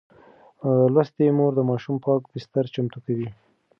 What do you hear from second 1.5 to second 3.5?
د ماشوم پاک بستر چمتو کوي.